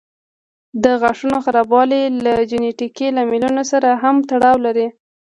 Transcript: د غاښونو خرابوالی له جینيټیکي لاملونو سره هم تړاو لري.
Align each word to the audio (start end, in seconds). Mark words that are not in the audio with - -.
د 0.83 0.85
غاښونو 1.01 1.37
خرابوالی 1.45 2.01
له 2.23 2.33
جینيټیکي 2.49 3.07
لاملونو 3.17 3.63
سره 3.71 3.89
هم 4.03 4.15
تړاو 4.29 4.57
لري. 4.65 4.87